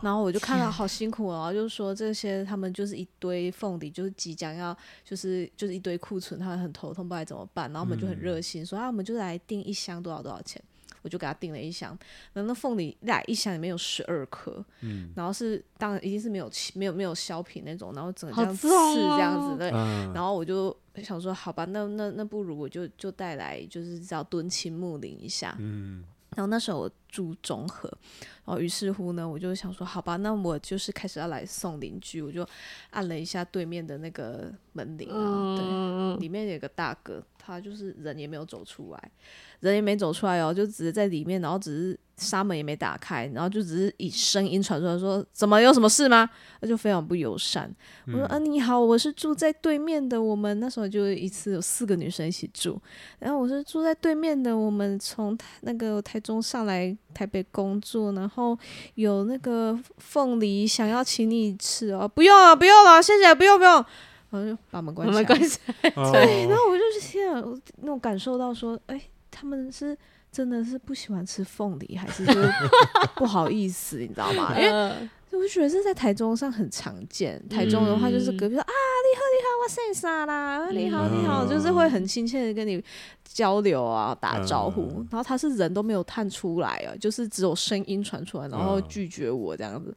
[0.00, 7.70] 然后我就看到好辛苦哦，就是说这些他们就是一堆凤梨，就是即将要就是就是一堆库存，他们很头痛，不知道怎么办。
[7.70, 10.60] 然后我们就很热心说啊，我们就来订一箱多少多少钱。
[11.06, 11.96] 我就给他订了一箱，
[12.32, 26.02] 然后那凤梨来一箱里面有十二颗，嗯，然后是当然一定是没有没有没有削皮那种，然后整个这样刺这样子的，哦、然后我就想说，好吧，那那那不如我就就带来，就是只要敦亲睦邻一下，嗯，
[26.34, 27.88] 然后那时候我住中和，
[28.44, 32.46] 然后于是乎呢，我就想说，好吧，那我就是开始要来送邻居，我就
[32.90, 39.10] 按了一下对面的那个门铃，嗯，对，里面有个大哥，他就是人也没有走出来。
[39.60, 46.28] 人也没走出来哦，就只是在里面，然后只是纱门也没打开，然后就只是以声音传出来说：“怎么有什么事吗？”
[46.60, 47.74] 那就非常不友善。
[48.04, 50.22] 嗯、我说：“啊，你好，我是住在对面的。
[50.22, 52.78] 我们那时候就一次有四个女生一起住，
[53.18, 54.56] 然后我是住在对面的。
[54.56, 58.58] 我们从那个台中上来台北工作，然后
[58.96, 63.72] 有那个凤梨想要请你吃哦，不用了，不用了，谢谢，不用不用。”
[64.28, 65.24] 然后就把门关起来。
[65.24, 65.90] 关起来。
[66.12, 69.00] 对，然后我就天啊，我那种感受到说，哎。
[69.38, 69.94] 他们是
[70.32, 72.50] 真的是不喜欢吃凤梨，还是就是
[73.16, 74.58] 不好意思，你知道吗？
[74.58, 74.92] 因为
[75.36, 77.42] 我就觉得这在台中上很常见。
[77.48, 78.72] 台中的话就是隔壁说、嗯、啊，
[79.04, 80.68] 你好你好，我姓啥啦？
[80.70, 82.82] 你好你好，就是会很亲切的跟你
[83.24, 84.82] 交流啊，打招呼。
[84.96, 89.94] 嗯、然后他是人都没有探出来啊，就是只有声音传出来，然后拒绝我这样子。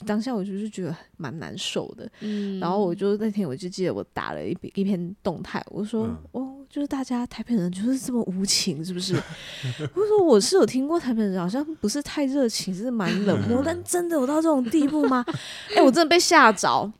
[0.00, 2.10] 嗯、当下我就是觉得蛮难受的。
[2.20, 6.58] 嗯、然后我就那天我就记得我打了一一篇动态，我说、嗯、哦。
[6.72, 9.14] 就是大家台北人就是这么无情，是不是？
[9.94, 15.24] 我说我是有听过台北人好像不是太热情，是蛮冷漠，但真的我到这种地步吗？
[15.70, 16.90] 哎、欸，我真的被吓着。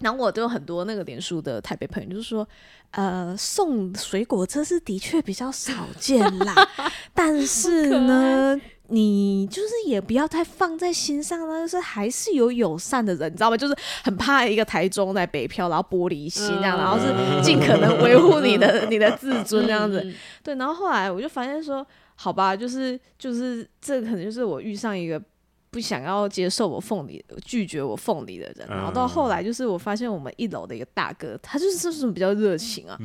[0.00, 2.46] 然后我都有很多那个脸书的台北朋友，就是说，
[2.90, 6.54] 呃，送水果车是的确比较少见啦，
[7.14, 8.60] 但是呢。
[8.88, 13.56] 你就是也不要太放在心上呢，就是还是有友善的人，你知道吗？
[13.56, 17.12] 就是很怕一个台中在北漂，然后玻璃心这样，然后是
[17.42, 20.08] 尽可能维护你的你的自尊这样子。
[20.40, 21.84] 对，然后后来我就发现说，
[22.14, 25.20] 好吧，就是就是这可能就是我遇上一个
[25.76, 28.66] 不想要接受我凤梨、拒绝我凤梨的人。
[28.66, 32.98] 然后到后来就是我发现我们一楼的一个大哥，他就是这种比较热情啊，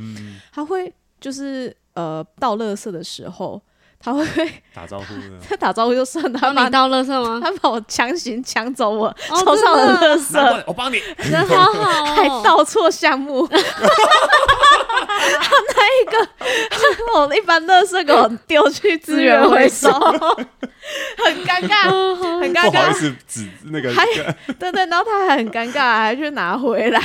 [0.54, 3.62] 他会就是呃倒垃圾的时候。
[4.04, 4.24] 他会
[4.74, 5.06] 打招呼，
[5.48, 7.40] 他打招呼就算，他帮你倒垃圾吗？
[7.44, 13.48] 他把我强行抢走我手上的垃圾，我帮你，人好好，还倒错项目。
[15.32, 16.28] 他那一个，
[17.16, 22.72] 我一般垃圾给我丢去资源回收， 很尴尬，很尴尬。
[22.72, 24.06] 不好意思，指那个还，
[24.60, 27.00] 对对，然后他还很尴尬，还去拿回来，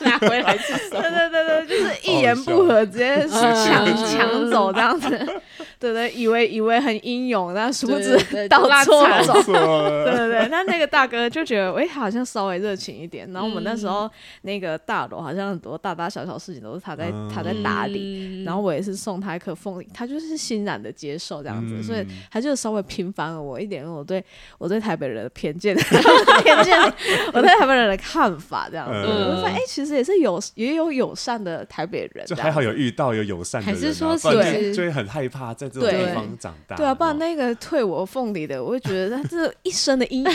[0.00, 1.00] 拿回来是什么？
[1.00, 5.40] 对对对对，就是一言不合直接抢抢走这样子。
[5.80, 8.14] 对对，以为以为很英勇，但殊不知
[8.48, 9.32] 到错走。
[9.42, 13.26] 对 对对，那那个大哥就觉得，哎，好像稍微热情一点。
[13.32, 14.08] 然后我们那时候
[14.42, 24.22] 那个大楼好像很多大大小小事情都是他在他在打理，然后我也是送他一颗凤梨，他就是欣然的接受这样子，所以他就稍微平反了我一点我对
[24.58, 25.74] 我对台北人的偏见
[26.44, 26.78] 偏见，
[27.32, 28.98] 我对台北人的看法这样子。
[28.98, 36.76] 我就说，哎，其实也是有也有友善的台北人，就还好有遇到有友善的人，还是说对，就会很害怕在这种地方长大。
[36.76, 40.30] 对啊，不然那个退我凤梨的，我会觉得他这一生的阴影，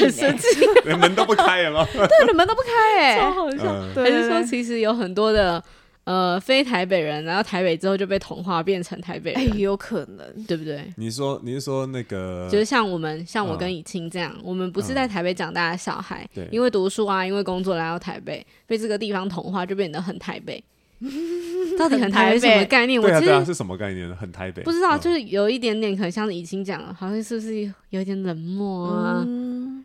[0.85, 1.85] 连门都不开了吗？
[1.93, 3.81] 对，门都不开，哎，超好笑。
[3.95, 5.63] 还是说，其实有很多的
[6.05, 10.91] 呃非台北人，然后台北之后就被同化变成台北人，哎，有可能，对不对？
[10.97, 20.63] 你说你是说那个，就是像我们，像我跟以清这样，我们不是在台北长大的小孩，因为读书啊，因为工作来到台北，被这个地方同化，就变得很台北。
[21.77, 23.01] 到底很台北什么概念？
[23.01, 24.13] 我其实是什么概念？
[24.15, 29.25] 很台北，不知道，就是有一点点可能像是以清讲了，好像是不是有一点冷漠啊？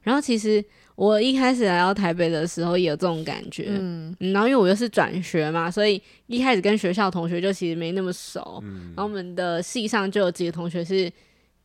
[0.02, 8.62] 然后其实我一开始来到台北的时候也有这种感觉，嗯，然后因为我又是转学嘛，所以一开始跟学校同学就其实没那么熟，
[8.94, 11.10] 然后我们的系上就有几个同学是。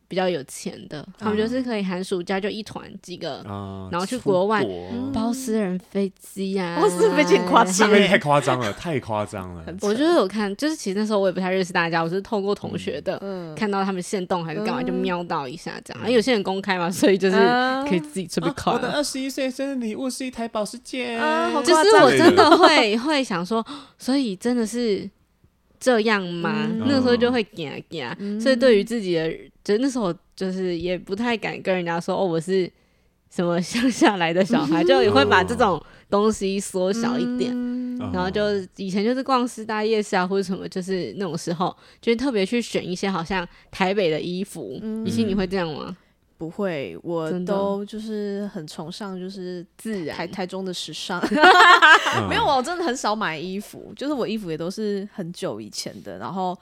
[0.08, 3.42] 比较有钱的，他们就是可以寒暑假就一团几个，
[3.90, 4.64] 然后去国外
[5.12, 9.64] 包私人飞机啊，包私人飞机夸张，太夸张了，太夸张了。
[9.82, 13.18] 我就是有看，就是其实那时候我也不太认识大家，我是透过同学的，
[13.56, 16.10] 看到他们现动还是干嘛，就瞄到一下这样。
[16.10, 17.36] 有些人公开嘛，所以就是
[17.88, 18.72] 可以自己随便看。
[18.72, 21.18] 我的二十一岁生日礼物是一台保时捷，
[21.64, 23.64] 就是我真的会会想说，
[23.98, 25.08] 所以真的是
[25.78, 26.68] 这样吗？
[26.80, 29.32] 那时候就会惊惊，所以对于自己的。
[29.64, 32.70] 就那时候，就是也不太敢跟人家说哦，我是
[33.28, 37.50] 什么乡下来的小孩， 就也会把这种东西缩小一点。
[37.52, 38.42] 嗯、然后就
[38.76, 44.80] 以前就是逛师大夜市啊，或者什么，就是那种时候，就是特别去选一些好像台北的衣服。
[45.04, 45.96] 以前、嗯、你会这样吗？
[46.38, 51.20] 不会，我都就是很崇尚就是自然台台中的时尚。
[52.28, 56.56] 没有，我真的很少买衣服，就是我衣服也都是很久以前的，然后。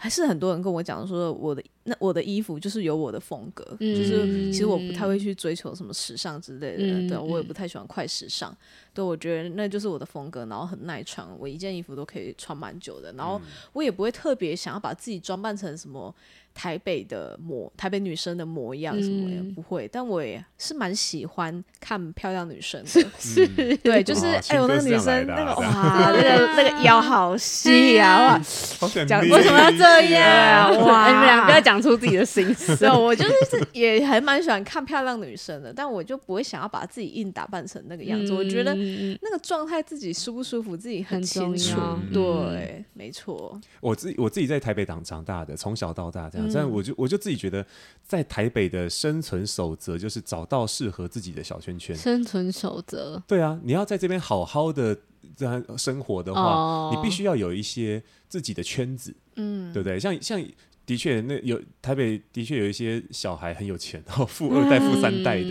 [0.00, 8.54] 还是很多人跟我讲说，我的那我的衣服就是有我的风格，嗯、就是其实我不太会去追求什么时尚之类的，嗯、对，我也不太喜欢快时尚，
[8.92, 13.40] 对，我觉得那就是我的风格，然后很耐穿，我一件衣服都可以穿蛮久的，然后
[13.72, 16.14] 我也不会特别想要把自己装扮成什么。
[16.54, 28.32] 台北的模，台北女生的模样什么也不会，但我也是蛮喜欢看漂亮女生的，是，对，就是哎呦，那个女生那个哇， 那个那个腰好细啊，
[28.80, 30.76] 哇，讲为什么要这样？
[30.84, 32.86] 哇，你们俩不要讲出自己的心思。
[32.88, 38.32] 我就是也还蛮喜欢看漂亮女生的，但我就不会想要把自己硬打扮成那个样子。
[38.32, 41.80] 我觉得那个状态自己舒不舒服自己很清楚。
[42.12, 43.60] 对，没错。
[43.80, 46.50] 我自己我自己在台北长长大的，从小到大这样。
[46.52, 47.64] 但我就我就自己觉得，
[48.06, 51.94] 在台北的生存守则就是找到适合自己的小圈圈。
[51.94, 53.22] 生存守则。
[53.26, 54.96] 对啊，你要在这边好好的
[55.36, 59.98] 这样生活的话，哦、你必须要有一些自己的圈子，嗯，对不对？
[60.00, 60.42] 像像。
[60.88, 65.50] 的确，那有台北的确有一些小孩很有钱，然后富二代、富三代的，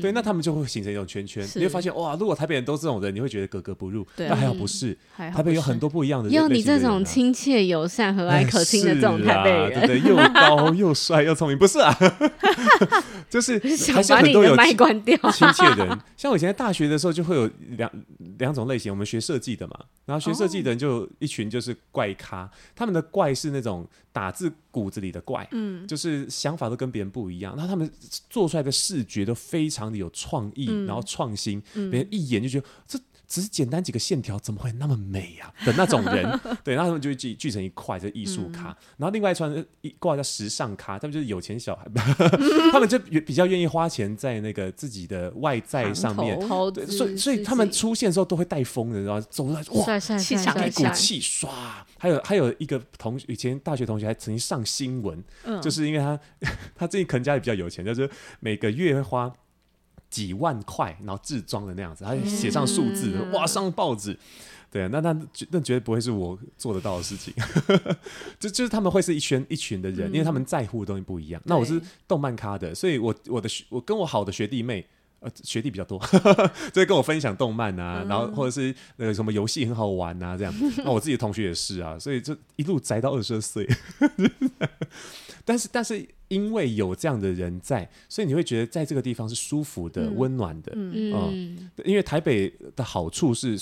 [0.00, 1.46] 对，那他们就会形成一种圈圈。
[1.56, 4.06] 你会发现，哇，如果台北人都是这种人，你会觉得格格不入。
[4.16, 6.34] 但还好不是，台北有很多不一样的人。
[6.34, 11.94] 有你这种亲切、友善、和蔼可亲的这种 台北人，对对，又高 又帅又聪明，不是啊？
[13.28, 13.58] 就是
[13.92, 15.98] 还是很多有麦关掉亲切的人。
[16.16, 17.90] 像我以前在大学的时候，就会有两
[18.38, 18.90] 两种类型。
[18.90, 19.74] 我们学设计的嘛，
[20.08, 23.86] 然后学设计的人就一群就是怪咖，他们的怪是那种。
[24.10, 27.88] 打字骨子里的怪，嗯，就是想法都跟别人不一样，然后他们
[28.28, 32.98] 做出来的视觉都非常的有创意，嗯、然后创新，别人一眼就觉得这。
[33.28, 35.52] 只是简单几个线条，怎么会那么美呀？
[35.66, 38.74] 的那种人， 对，然后他们就会聚聚成一块，这艺术咖。
[38.96, 41.86] 然后另外一串一挂叫时尚咖，他们就是有钱小孩，
[42.72, 46.40] 他们就比较愿意花钱在那个自己的外在上面。
[46.86, 51.48] 所以所以他们出现的时候都会带风的，然后走来哇，气场一股气唰。
[51.98, 55.22] 还有还有一个同学，以前大学同学还曾经上新闻，
[55.60, 56.18] 就是因为他
[56.74, 58.08] 他自己可能家里比较有钱，就是
[58.40, 59.30] 每个月会花。
[60.10, 64.18] 几万块，然后自装的那样子，还写上数字，嗯、哇，上报纸，
[64.70, 65.12] 对啊，那那
[65.50, 67.32] 那绝对不会是我做得到的事情，
[68.40, 71.40] 就就是他们会是一圈一群的人，嗯、因为他们在乎的东西不一样。
[71.44, 74.86] 那我是动漫咖的，所以我我的学我跟我好的学弟妹，
[75.20, 75.98] 呃，学弟比较多，
[76.72, 80.54] 所以跟我分享动漫啊，嗯、然后或者是那个什么游戏很好玩啊，这样。
[80.84, 83.68] 那我自己的同学也是啊，所以就一路宅到二十二岁。
[85.44, 90.72] 但是但是因为有这样的人在，所以你会觉得在这个地方是舒服的、温、嗯、暖的。
[90.74, 93.58] 嗯嗯，因为台北的好处是，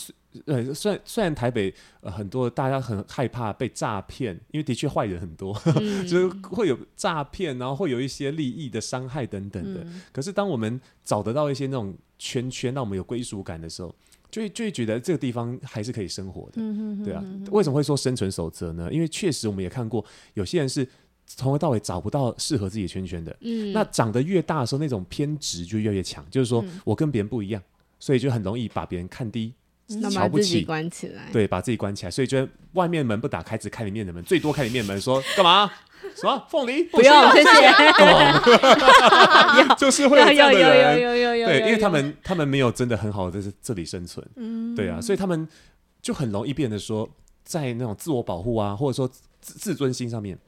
[0.46, 9.82] 呃，虽然虽然台北、呃、很多大家很害怕被诈骗，因为的确坏人很多，嗯、 就是会有诈骗，然后会有一些利益的伤害等等的。
[9.84, 13.94] 嗯、可是当我们找得到一些那种圈圈，让我们有归属感的时候，
[14.28, 16.54] 就会就会觉得这个地方还是可以生活的。
[16.56, 18.92] 嗯、对啊，为什么会说生存守则呢？
[18.92, 20.84] 因为确实我们也看过有些人是。
[21.26, 27.60] 从头到尾找不到适合自己的圈圈的，嗯，那长得越大的时候，那种偏执就越来越强，就是说我跟别人不一样，
[27.98, 29.52] 所以就很容易把别人看低，
[30.10, 35.70] 瞧不起，关起来，对，把自己关起来，所以觉得外面门不打开，只开里面的门，最多开里面门，说干嘛？
[36.14, 36.84] 什么凤梨？
[36.84, 37.50] 不要，谢谢。
[39.76, 45.46] 就是会有这样的人，有有有有，对，因为他们他们没有真的很好的在这里生存，嗯，对啊，所以他们
[46.00, 47.08] 就很容易变得说，
[47.44, 49.08] 在那种自我保护啊，或者说
[49.40, 50.38] 自自尊心上面。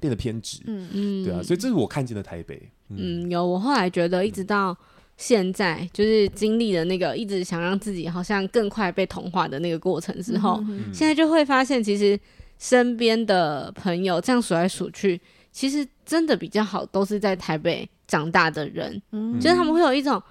[0.00, 2.60] 变得偏执，嗯嗯，对啊，所以这是我看见的台北。
[2.88, 3.46] 嗯，嗯，有。
[3.46, 4.76] 我后来觉得，一直到
[5.16, 12.18] 现在，嗯、就是经历了那个一直想让自己好像更快被同化的那个过程之后，嗯、现在就会发现，其实
[12.58, 15.20] 身边的朋友这样数来数去，
[15.50, 19.00] 其实真的比较好，都是在台北长大的人。
[19.12, 20.22] 嗯，就是他们会有一种，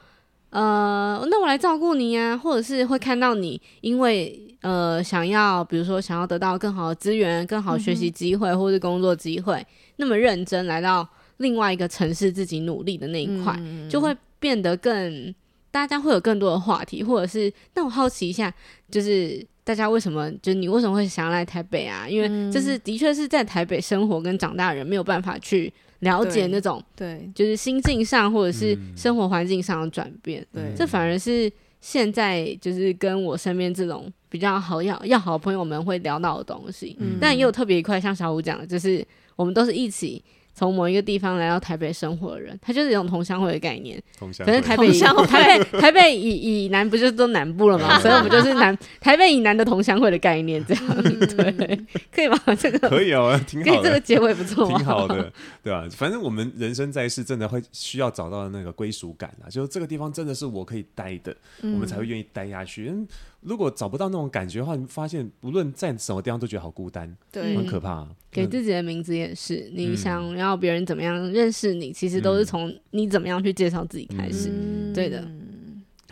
[0.56, 4.42] 呃，那我来照顾你啊，或者是会看到你，因为。
[4.62, 9.66] 呃，想要比如说想要得到更好的资源、更好的学习机会，或是工作机会，嗯、
[9.98, 15.32] 那么认真来到另外一个城市自己努力的那一块，嗯、就会变得更
[15.70, 18.52] 大家会有更多的话题，或者是那我好奇一下，
[18.90, 22.10] 就是大家为什么就你为什么会想要来台北啊？
[22.10, 25.72] 因为这是的确是在台北生活跟长大的人没有办法去
[26.06, 31.52] 了解那种对，就是心境上或者是生活环境上的转变，对，这反而是。
[31.82, 40.24] 现在就是跟我身边这种比较好要要好朋友们会聊到的东西，嗯、但也有特别一块，像小五讲的，就是我们都是一起。
[40.56, 44.02] 从某一个地方来到台北生活的人，他就是一种同乡会的概念。
[44.18, 48.00] 同乡会，可是台北以台北台北以以南不就是都南部了吗？
[48.00, 52.40] 所以我们就是南台北以南的同乡会的概念，这样对，可以吗？
[52.58, 53.84] 这个可以哦，挺好的。
[53.84, 55.32] 这个结尾不错，挺好的，
[55.62, 55.86] 对吧？
[55.92, 62.88] 反正我们人生在世，真的会需要找到那个归属感啊，就是这个地方真的是我可以待的，我们才会愿意待下去。
[62.90, 63.08] 嗯
[63.46, 68.10] 如果找不到那种感觉的话，你发现无论在什么地方都觉得好孤单，对，很可怕、啊。
[68.32, 74.50] 给自己的名字也是，你想要别人怎么样认识你，嗯、其实都是从你怎么样去介绍自己开始。
[74.50, 75.26] 嗯、对的。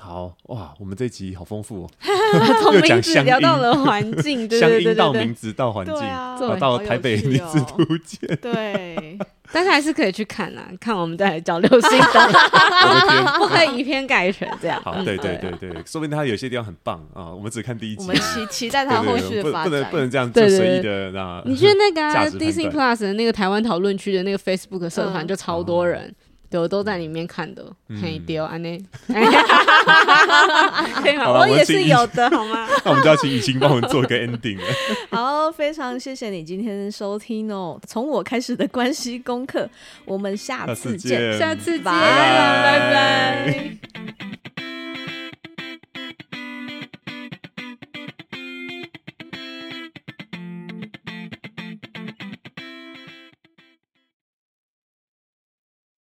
[0.04, 1.90] 好哇，我们这集好丰富哦，
[2.62, 5.96] 从名字聊到了环境， 乡音到名字到环境，
[6.60, 9.18] 到台北女子图鉴，对。
[9.54, 14.82] 但是还是可以去看啊，看我们再来交流心得，不可以以偏概全这样。
[14.84, 21.42] 好，对对对对，说不定他有些地方很棒啊，我们只看第一集，我们期期待他后续的发展，不能不能这样就随意的那。
[21.46, 22.02] 你觉得那个
[22.38, 26.14] Disney Plus 的那个台湾讨论区的那个 Facebook 社团就超多人。
[26.54, 27.66] 都都在里面看的，
[28.02, 28.80] 嘿、嗯丢安内，
[31.02, 31.32] 可以吗？
[31.40, 32.68] 我也是有的，好吗？
[32.86, 34.66] 那我们就要请雨欣帮我们做一个 ending 了。
[35.10, 39.68] 好，非常谢谢你今天收听哦，从我开始的关系功课，
[40.06, 44.43] 我们下次见，下次见，拜拜拜拜。